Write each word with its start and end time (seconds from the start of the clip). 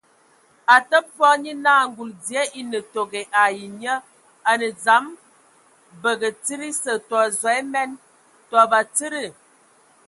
A 0.73 0.75
təbə 0.89 1.07
fɔɔ, 1.15 1.33
nye 1.43 1.53
naa 1.65 1.83
ngul 1.89 2.11
dzie 2.21 2.41
e 2.59 2.61
ne 2.71 2.79
tego 2.93 3.21
ai 3.41 3.57
nnyie, 3.71 3.93
a 4.49 4.51
nǝ 4.59 4.67
dzam 4.81 5.05
bagǝ 6.01 6.29
tsid 6.43 6.61
ese, 6.69 6.93
tɔ 7.09 7.17
zog 7.39 7.55
emen. 7.59 7.91
Ndɔ 8.45 8.61
batsidi. 8.71 9.25